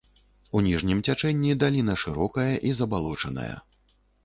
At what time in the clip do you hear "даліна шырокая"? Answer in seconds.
1.65-2.49